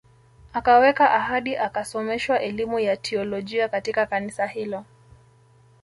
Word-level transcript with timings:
Akaweka 0.53 1.11
ahadi 1.11 1.55
akasomeshwa 1.57 2.41
elimu 2.41 2.79
ya 2.79 2.97
teolojia 2.97 3.69
katika 3.69 4.05
kanisa 4.05 4.47
hilo 4.47 4.85